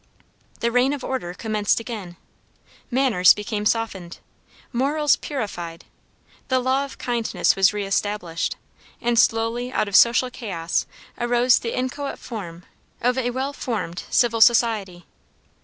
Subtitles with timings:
[0.61, 2.17] The reign of order commenced again:
[2.89, 4.17] manners became softened,
[4.73, 5.85] morals purified:
[6.47, 8.55] the law of kindness was re established,
[8.99, 10.87] and slowly out of social chaos
[11.19, 12.65] arose the inchoate form
[12.99, 15.05] of a well ordered civil society.